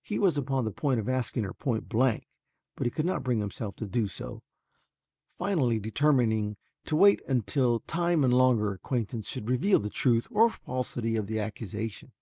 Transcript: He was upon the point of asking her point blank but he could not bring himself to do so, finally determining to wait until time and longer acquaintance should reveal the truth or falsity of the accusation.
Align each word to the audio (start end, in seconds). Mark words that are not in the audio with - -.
He 0.00 0.18
was 0.18 0.38
upon 0.38 0.64
the 0.64 0.70
point 0.70 0.98
of 0.98 1.10
asking 1.10 1.44
her 1.44 1.52
point 1.52 1.86
blank 1.86 2.26
but 2.74 2.86
he 2.86 2.90
could 2.90 3.04
not 3.04 3.22
bring 3.22 3.38
himself 3.38 3.76
to 3.76 3.86
do 3.86 4.08
so, 4.08 4.42
finally 5.36 5.78
determining 5.78 6.56
to 6.86 6.96
wait 6.96 7.20
until 7.28 7.80
time 7.80 8.24
and 8.24 8.32
longer 8.32 8.72
acquaintance 8.72 9.28
should 9.28 9.50
reveal 9.50 9.78
the 9.78 9.90
truth 9.90 10.26
or 10.30 10.48
falsity 10.48 11.16
of 11.16 11.26
the 11.26 11.38
accusation. 11.38 12.12